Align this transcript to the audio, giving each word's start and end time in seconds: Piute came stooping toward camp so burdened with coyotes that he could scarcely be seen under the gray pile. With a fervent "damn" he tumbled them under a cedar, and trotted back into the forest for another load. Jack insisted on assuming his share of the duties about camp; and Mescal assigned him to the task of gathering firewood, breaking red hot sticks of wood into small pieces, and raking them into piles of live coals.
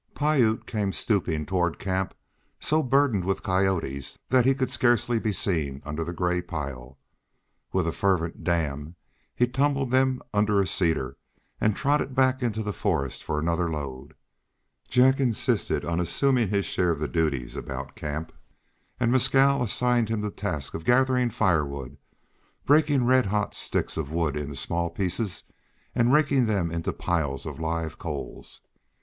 Piute 0.15 0.65
came 0.65 0.91
stooping 0.91 1.45
toward 1.45 1.77
camp 1.77 2.15
so 2.59 2.81
burdened 2.81 3.23
with 3.23 3.43
coyotes 3.43 4.17
that 4.29 4.47
he 4.47 4.55
could 4.55 4.71
scarcely 4.71 5.19
be 5.19 5.31
seen 5.31 5.79
under 5.85 6.03
the 6.03 6.11
gray 6.11 6.41
pile. 6.41 6.97
With 7.71 7.85
a 7.85 7.91
fervent 7.91 8.43
"damn" 8.43 8.95
he 9.35 9.45
tumbled 9.45 9.91
them 9.91 10.19
under 10.33 10.59
a 10.59 10.65
cedar, 10.65 11.17
and 11.59 11.75
trotted 11.75 12.15
back 12.15 12.41
into 12.41 12.63
the 12.63 12.73
forest 12.73 13.23
for 13.23 13.37
another 13.37 13.69
load. 13.69 14.15
Jack 14.89 15.19
insisted 15.19 15.85
on 15.85 15.99
assuming 15.99 16.47
his 16.49 16.65
share 16.65 16.89
of 16.89 16.97
the 16.99 17.07
duties 17.07 17.55
about 17.55 17.95
camp; 17.95 18.31
and 18.99 19.11
Mescal 19.11 19.61
assigned 19.61 20.09
him 20.09 20.23
to 20.23 20.29
the 20.29 20.35
task 20.35 20.73
of 20.73 20.83
gathering 20.83 21.29
firewood, 21.29 21.95
breaking 22.65 23.05
red 23.05 23.27
hot 23.27 23.53
sticks 23.53 23.97
of 23.97 24.11
wood 24.11 24.35
into 24.35 24.55
small 24.55 24.89
pieces, 24.89 25.43
and 25.93 26.11
raking 26.11 26.47
them 26.47 26.71
into 26.71 26.91
piles 26.91 27.45
of 27.45 27.59
live 27.59 27.99
coals. 27.99 28.61